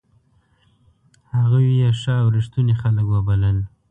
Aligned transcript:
هغوی 1.35 1.65
یې 1.81 1.89
ښه 1.99 2.13
او 2.21 2.27
ریښتوني 2.35 2.75
خلک 2.81 3.05
وبلل. 3.09 3.57